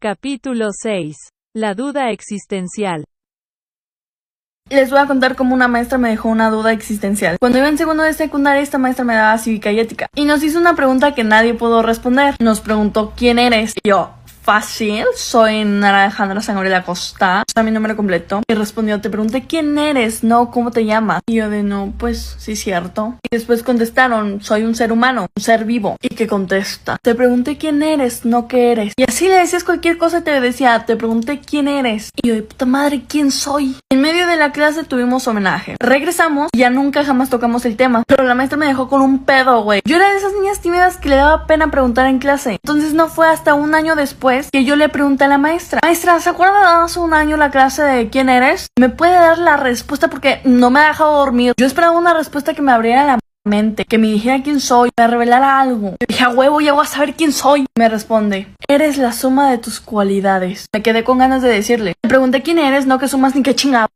[0.00, 1.16] Capítulo 6.
[1.56, 3.02] La duda existencial.
[4.70, 7.36] Les voy a contar cómo una maestra me dejó una duda existencial.
[7.40, 10.06] Cuando iba en segundo de secundaria, esta maestra me daba cívica y ética.
[10.14, 12.36] Y nos hizo una pregunta que nadie pudo responder.
[12.38, 13.74] Nos preguntó quién eres.
[13.82, 14.10] Y yo,
[14.48, 18.40] fácil, soy Nara Alejandra Sangabriela Costa, mi nombre completo.
[18.48, 21.20] Y respondió, te pregunté quién eres, no cómo te llamas.
[21.26, 23.16] Y yo de no, pues sí cierto.
[23.22, 25.96] Y después contestaron, soy un ser humano, un ser vivo.
[26.00, 28.94] Y que contesta, te pregunté quién eres, no qué eres.
[28.96, 32.10] Y así le decías cualquier cosa y te decía, te pregunté quién eres.
[32.22, 33.76] Y yo, de puta madre, ¿quién soy?
[33.90, 35.76] En medio de la clase tuvimos homenaje.
[35.78, 38.02] Regresamos ya nunca jamás tocamos el tema.
[38.06, 39.82] Pero la maestra me dejó con un pedo, güey.
[39.84, 42.52] Yo era de esas niñas tímidas que le daba pena preguntar en clase.
[42.52, 46.20] Entonces no fue hasta un año después que yo le pregunté a la maestra, maestra,
[46.20, 48.68] ¿se acuerda de hace un año la clase de quién eres?
[48.78, 51.52] ¿Me puede dar la respuesta porque no me ha dejado dormir?
[51.58, 55.06] Yo esperaba una respuesta que me abriera la mente, que me dijera quién soy, me
[55.06, 55.90] revelara algo.
[55.90, 57.66] Yo dije, a huevo, ya voy a saber quién soy.
[57.76, 60.66] Me responde, eres la suma de tus cualidades.
[60.74, 61.94] Me quedé con ganas de decirle.
[62.02, 63.88] Le pregunté quién eres, no que sumas ni qué chingado.